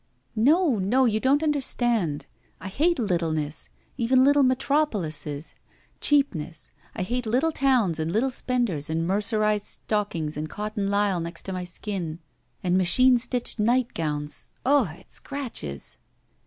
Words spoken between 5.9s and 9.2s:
Cheapness. I hate Uttle towns and Uttle spenders and